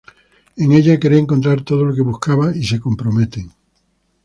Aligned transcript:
En 0.55 0.71
ella 0.71 0.99
cree 0.99 1.19
encontrar 1.19 1.61
todo 1.61 1.85
lo 1.85 1.93
que 1.93 2.01
buscaba 2.01 2.55
y 2.55 2.63
se 2.63 2.79
comprometen. 2.79 3.51